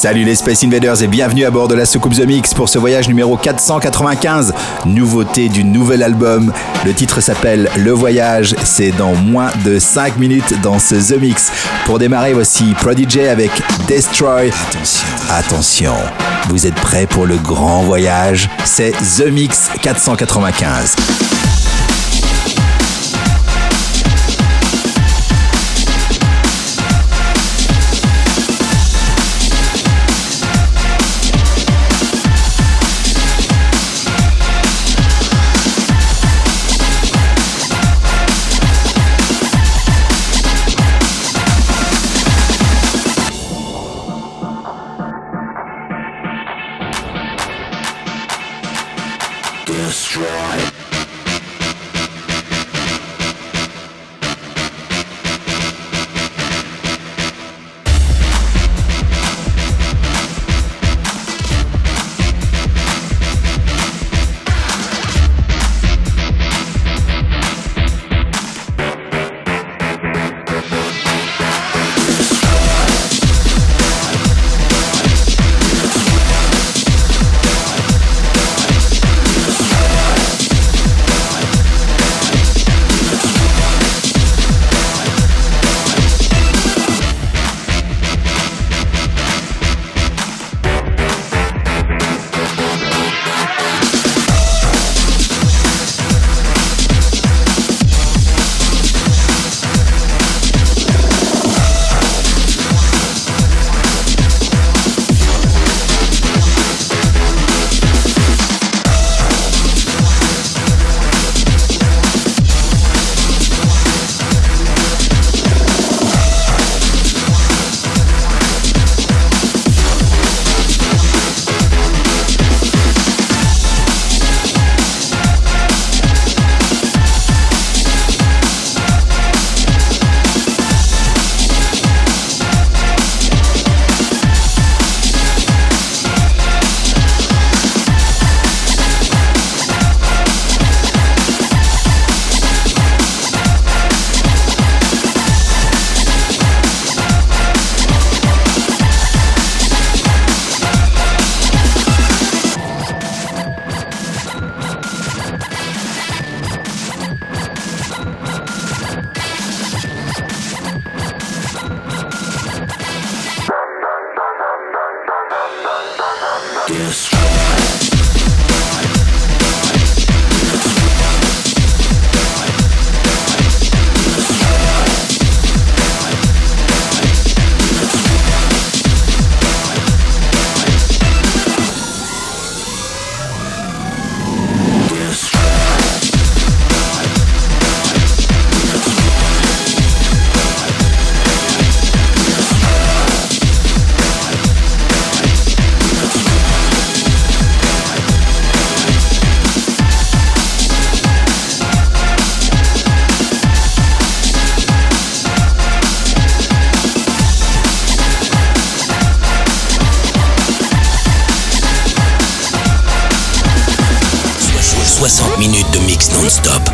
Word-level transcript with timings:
Salut 0.00 0.24
les 0.24 0.34
Space 0.34 0.64
Invaders 0.64 1.02
et 1.02 1.08
bienvenue 1.08 1.44
à 1.44 1.50
bord 1.50 1.68
de 1.68 1.74
la 1.74 1.84
soucoupe 1.84 2.14
The 2.14 2.24
Mix 2.24 2.54
pour 2.54 2.70
ce 2.70 2.78
voyage 2.78 3.06
numéro 3.06 3.36
495. 3.36 4.54
Nouveauté 4.86 5.50
du 5.50 5.62
nouvel 5.62 6.02
album. 6.02 6.54
Le 6.86 6.94
titre 6.94 7.20
s'appelle 7.20 7.68
Le 7.76 7.90
Voyage. 7.90 8.56
C'est 8.64 8.92
dans 8.92 9.14
moins 9.14 9.50
de 9.62 9.78
5 9.78 10.16
minutes 10.16 10.58
dans 10.62 10.78
ce 10.78 10.94
The 10.94 11.20
Mix. 11.20 11.52
Pour 11.84 11.98
démarrer, 11.98 12.32
voici 12.32 12.72
Prodigy 12.80 13.20
avec 13.20 13.50
Destroy. 13.88 14.50
Attention, 14.70 15.06
attention. 15.28 15.94
Vous 16.48 16.66
êtes 16.66 16.76
prêts 16.76 17.06
pour 17.06 17.26
le 17.26 17.36
grand 17.36 17.82
voyage? 17.82 18.48
C'est 18.64 18.92
The 18.92 19.26
Mix 19.30 19.68
495. 19.82 20.96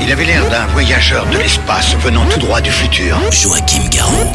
Il 0.03 0.11
avait 0.11 0.25
l'air 0.25 0.49
d'un 0.51 0.67
voyageur 0.67 1.25
de 1.27 1.39
l'espace 1.39 1.95
venant 1.99 2.25
tout 2.27 2.41
droit 2.41 2.61
du 2.61 2.71
futur. 2.71 3.17
Joachim 3.31 3.89
Garraud. 3.91 4.33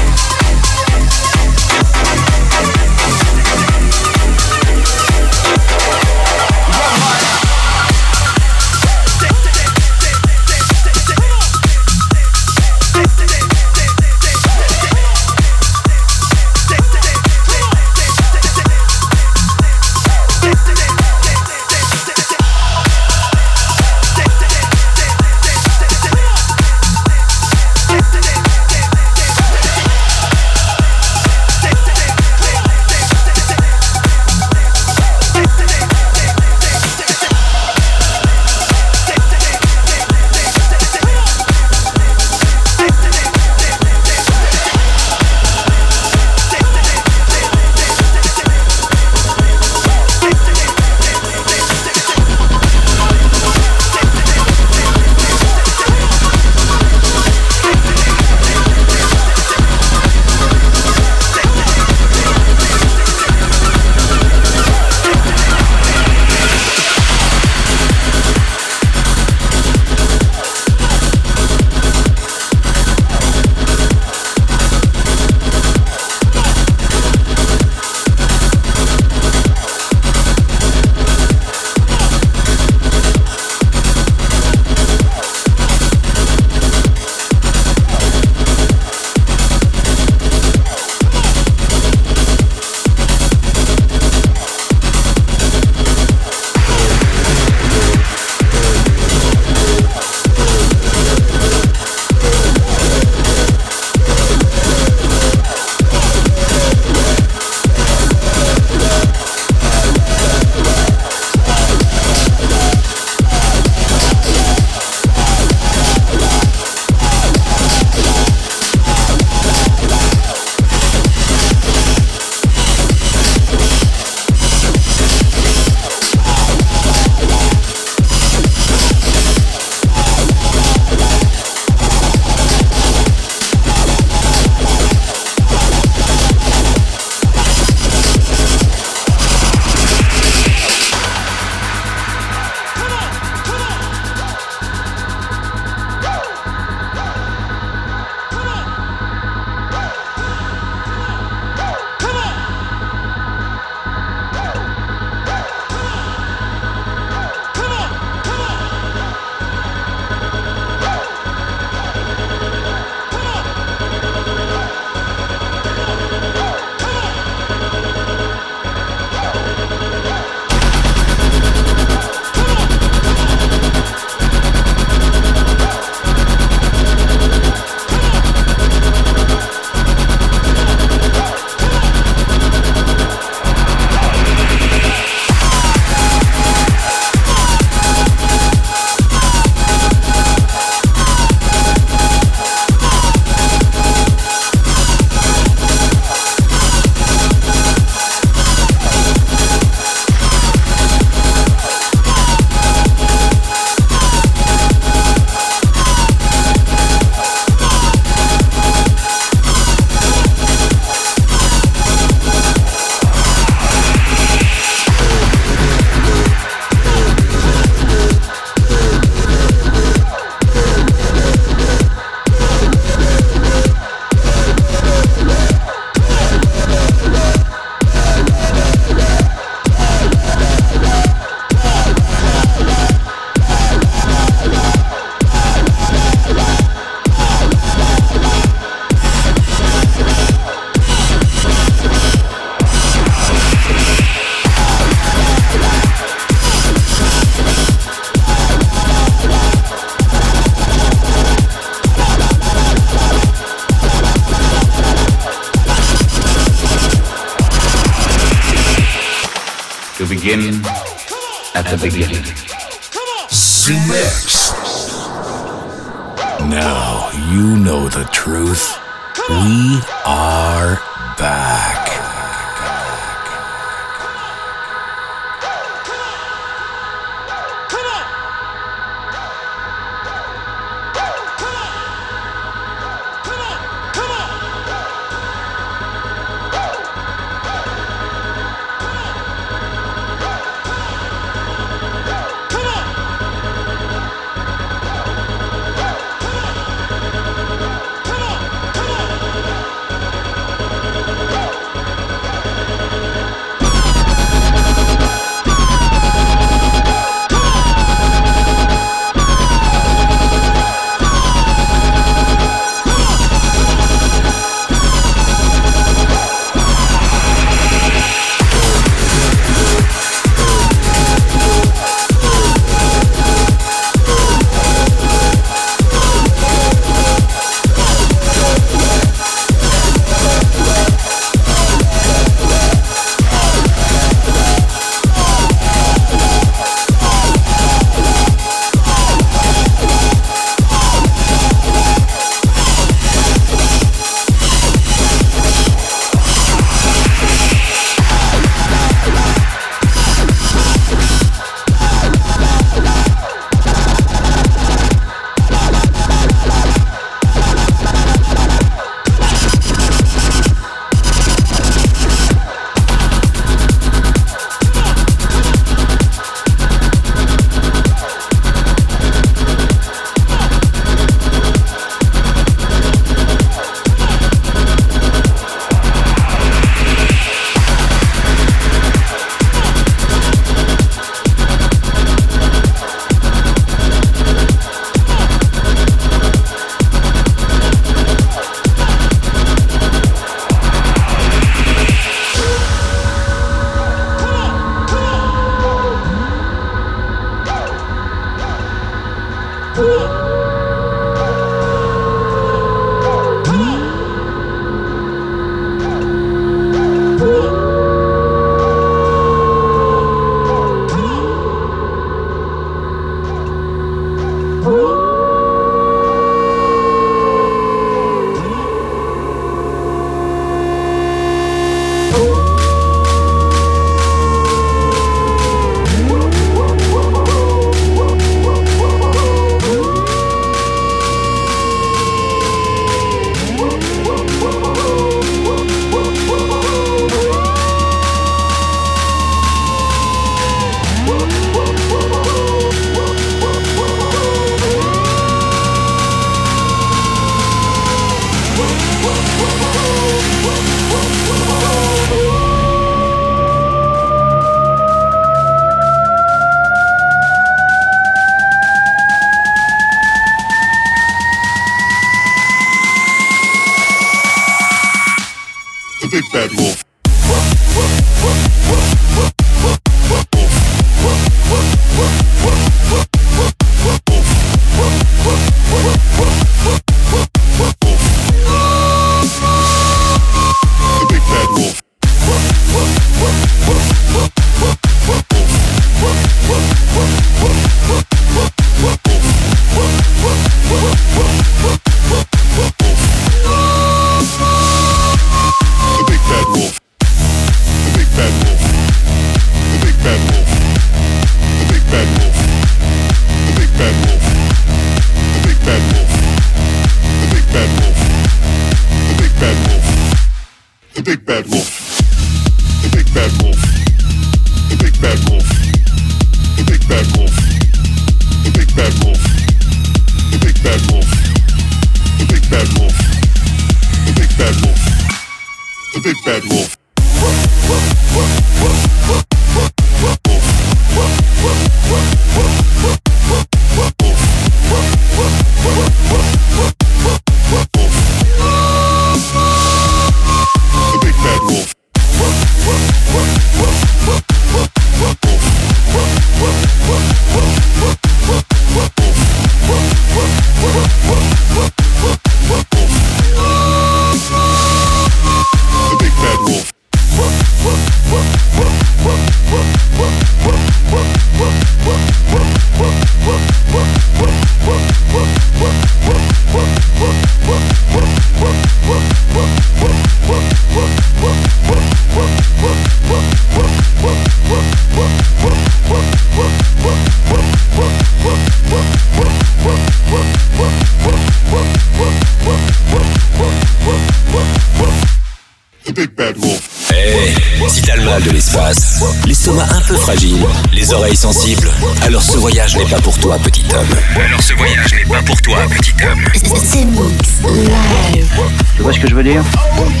yeah 599.31 600.00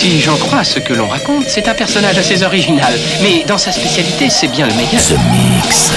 Si 0.00 0.20
j'en 0.20 0.36
crois 0.36 0.62
ce 0.62 0.78
que 0.78 0.94
l'on 0.94 1.08
raconte, 1.08 1.48
c'est 1.48 1.66
un 1.66 1.74
personnage 1.74 2.16
assez 2.18 2.44
original. 2.44 2.94
Mais 3.20 3.42
dans 3.48 3.58
sa 3.58 3.72
spécialité, 3.72 4.30
c'est 4.30 4.46
bien 4.46 4.68
le 4.68 4.74
meilleur. 4.74 5.02
Mix. 5.32 5.92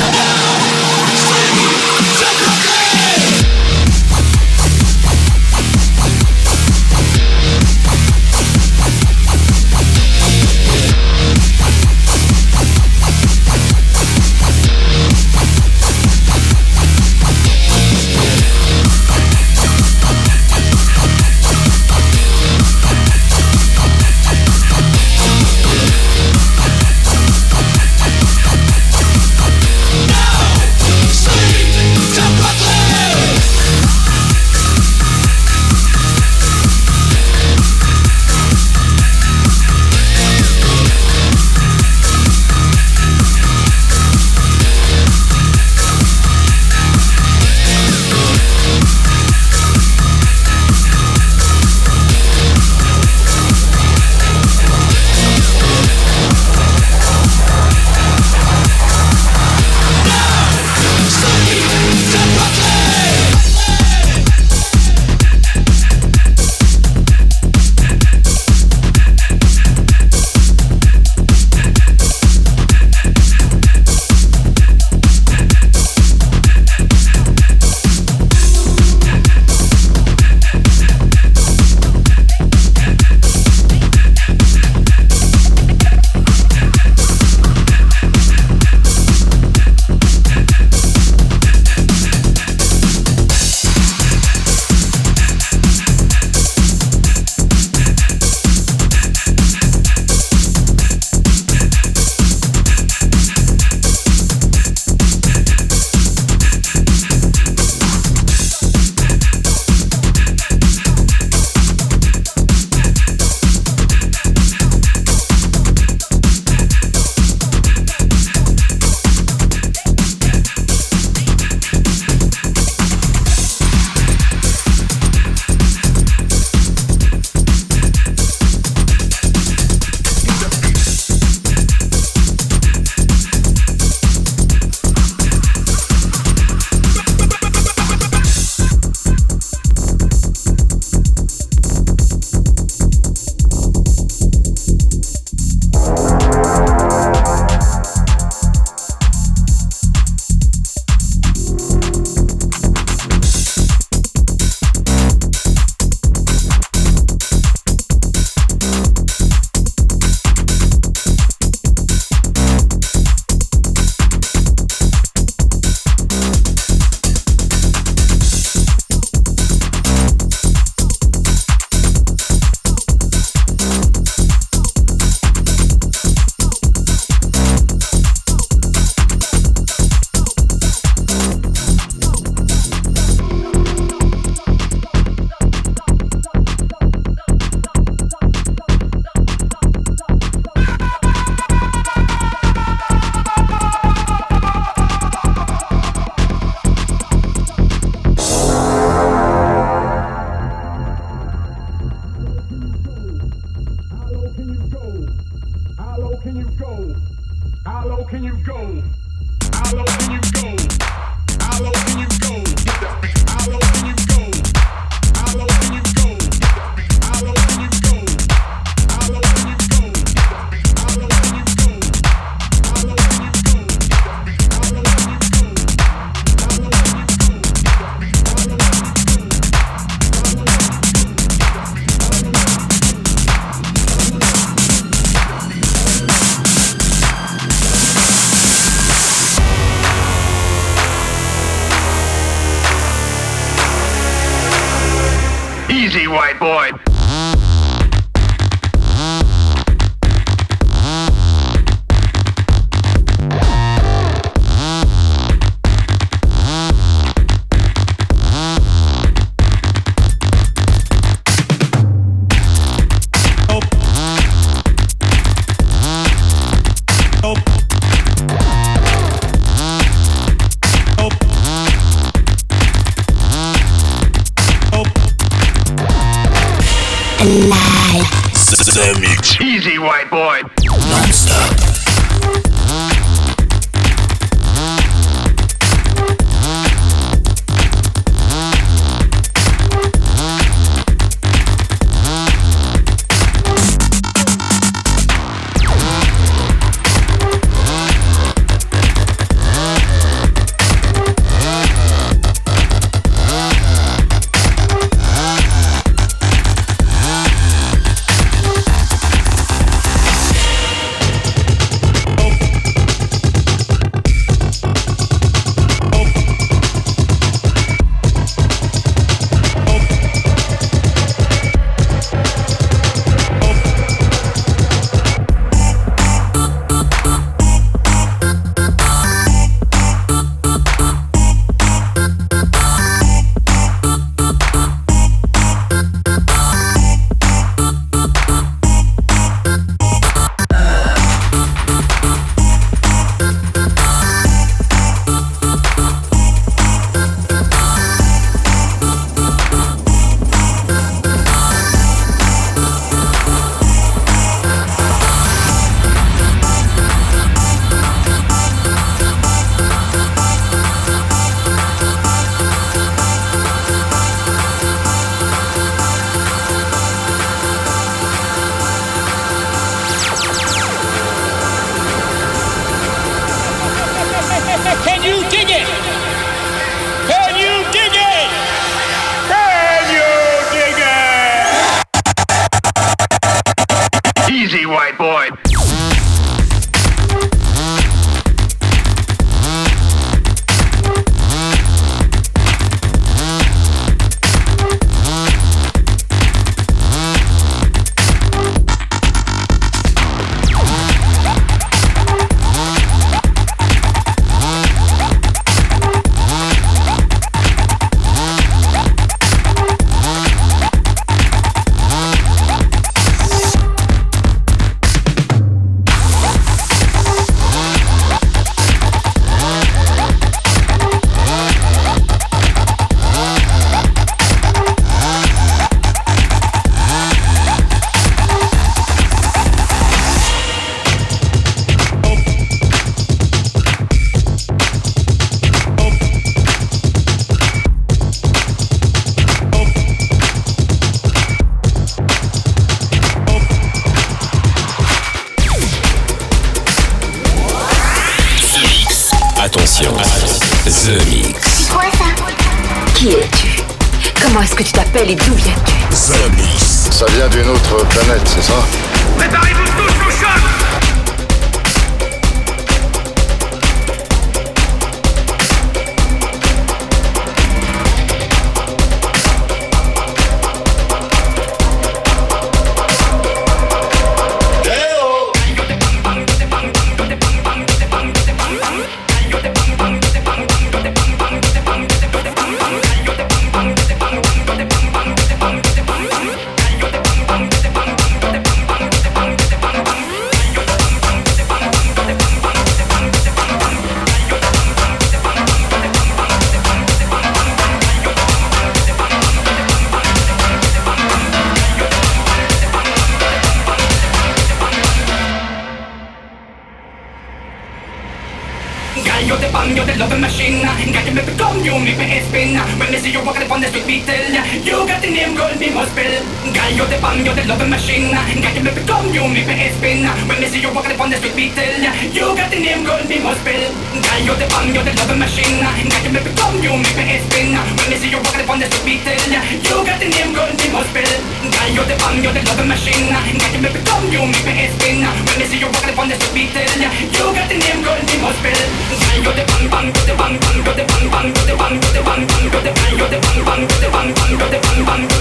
game 515.22 515.38
gold 515.38 515.62
must 515.78 515.94
Girl, 515.94 516.72
you're 516.74 516.90
the 516.90 516.98
bomb, 516.98 517.22
you're 517.22 517.38
the 517.38 517.46
loving 517.46 517.70
machine 517.70 518.10
Got 518.10 518.54
you, 518.58 518.66
come, 518.90 519.08
you 519.14 519.24
make 519.30 519.46
me 519.46 519.70
spin 519.78 520.02
When 520.26 520.38
me 520.42 520.48
see 520.50 520.62
you 520.66 520.74
walking 520.74 520.98
upon 520.98 521.14
the 521.14 521.18
street, 521.22 521.54
tell 521.54 521.78
You 522.10 522.34
got 522.34 522.50
the 522.50 522.58
name 522.58 522.82
gold 522.82 523.06
we 523.06 523.22
must 523.22 523.46
build 523.46 523.70
Girl, 524.02 524.22
you're 524.26 524.40
the 524.42 524.48
bomb, 524.50 524.74
you're 524.74 524.82
the 524.82 524.94
loving 524.98 525.22
machine 525.22 525.62
Girl, 525.62 526.02
you, 526.02 526.10
baby, 526.10 526.32
come, 526.34 526.58
you 526.66 526.74
make 526.74 526.98
me 526.98 527.22
spin 527.30 527.54
When 527.54 527.88
me 527.94 527.96
see 528.02 528.10
you 528.10 528.18
walking 528.18 528.42
upon 528.42 528.58
the 528.60 528.68
street, 528.74 528.98
we 528.98 529.06
tell 529.06 529.22
You 529.22 529.78
got 529.86 529.98
the 530.02 530.10
name 530.10 530.34
gold 530.34 530.58
we 530.58 530.68
must 530.74 530.90
build 530.90 531.22
Girl, 531.54 531.70
you're 531.70 531.86
the 531.86 531.96
bomb, 532.02 532.18
you're 532.26 532.34
the 532.34 532.42
loving 532.42 532.70
machine 532.74 533.06
Girl, 533.14 533.54
you, 533.54 533.62
baby, 533.62 533.82
come, 533.86 534.06
you 534.10 534.22
make 534.26 534.42
me 534.42 534.66
spin 534.74 535.06
When 535.06 535.38
me 535.38 535.46
see 535.46 535.62
you 535.62 535.70
walking 535.70 535.94
upon 535.94 536.10
the 536.10 536.18
street, 536.18 536.34
we 536.34 536.44
tell 536.50 536.74
You 536.82 537.26
got 537.30 537.46
the 537.46 537.58
name 537.62 537.82
gold 537.86 538.02
we 538.10 538.16
must 538.26 538.42
build 538.42 538.58
Girl, 538.58 539.20
you're 539.22 539.38
the 539.38 539.44
bomb, 539.70 539.86
you're 539.86 540.08
the 540.10 540.16
bomb, 540.18 540.34
you're 540.34 540.66
the 540.74 540.86
bomb, 540.90 541.06
you're 541.06 541.06
the 541.06 541.06
bomb, 541.14 541.30
you're 541.30 541.46
the 541.46 541.54
bomb, 541.54 541.78
you're 541.78 541.94
the 541.94 542.02
bomb, 542.02 542.26
you're 542.26 542.66
the 542.66 542.74
bomb, 542.74 542.90
you're 542.98 543.14
the 543.14 543.40
bomb, 543.46 543.62
you're 543.70 543.70
the 543.70 544.02
you're 544.32 544.50
the 544.50 544.60
you're 544.66 544.82
the 544.82 544.86
bomb 544.86 545.21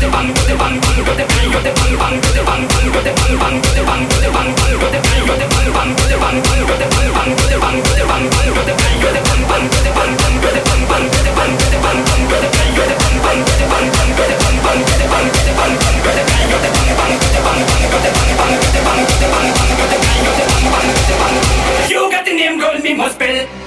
you 21.90 22.10
got 22.10 22.24
the 22.24 22.32
name, 22.32 22.58
girl, 22.58 22.78
me 22.78 22.94
must 22.94 23.16
spell 23.16 23.59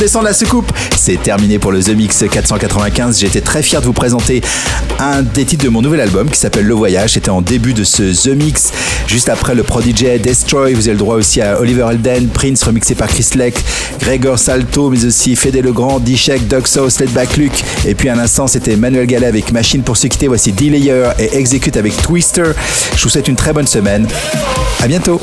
descend 0.00 0.22
de 0.22 0.28
la 0.28 0.34
soucoupe. 0.34 0.72
C'est 0.96 1.22
terminé 1.22 1.58
pour 1.58 1.72
le 1.72 1.82
The 1.82 1.90
Mix 1.90 2.24
495. 2.30 3.20
J'étais 3.20 3.42
très 3.42 3.62
fier 3.62 3.82
de 3.82 3.86
vous 3.86 3.92
présenter 3.92 4.40
un 4.98 5.20
des 5.20 5.44
titres 5.44 5.64
de 5.64 5.68
mon 5.68 5.82
nouvel 5.82 6.00
album 6.00 6.30
qui 6.30 6.38
s'appelle 6.38 6.64
Le 6.64 6.72
Voyage. 6.72 7.12
C'était 7.12 7.28
en 7.28 7.42
début 7.42 7.74
de 7.74 7.84
ce 7.84 8.02
The 8.02 8.34
Mix, 8.34 8.72
juste 9.06 9.28
après 9.28 9.54
le 9.54 9.62
Prodigy 9.62 10.18
Destroy. 10.18 10.72
Vous 10.72 10.88
avez 10.88 10.92
le 10.92 10.98
droit 10.98 11.16
aussi 11.16 11.42
à 11.42 11.60
Oliver 11.60 11.86
Elden, 11.90 12.28
Prince 12.28 12.62
remixé 12.62 12.94
par 12.94 13.08
Chris 13.08 13.28
Leck, 13.34 13.54
Gregor 14.00 14.38
Salto, 14.38 14.88
mais 14.88 15.04
aussi 15.04 15.36
Fede 15.36 15.62
Legrand, 15.62 16.00
D-Shek, 16.00 16.48
Doug 16.48 16.66
Sauce, 16.66 16.98
Let 16.98 17.08
Back 17.08 17.36
Luke. 17.36 17.62
Et 17.86 17.94
puis 17.94 18.08
à 18.08 18.14
l'instant, 18.14 18.46
c'était 18.46 18.76
Manuel 18.76 19.06
Gallet 19.06 19.26
avec 19.26 19.52
Machine 19.52 19.82
pour 19.82 19.98
se 19.98 20.06
quitter. 20.06 20.28
Voici 20.28 20.52
D-Layer 20.52 21.10
et 21.18 21.36
Execute 21.36 21.76
avec 21.76 21.94
Twister. 22.00 22.52
Je 22.96 23.02
vous 23.02 23.10
souhaite 23.10 23.28
une 23.28 23.36
très 23.36 23.52
bonne 23.52 23.66
semaine. 23.66 24.08
À 24.80 24.88
bientôt. 24.88 25.20